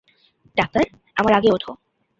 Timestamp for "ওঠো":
1.53-1.71